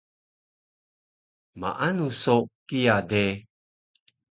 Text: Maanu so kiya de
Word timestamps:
Maanu 1.59 2.05
so 2.21 2.35
kiya 2.67 2.97
de 3.09 3.23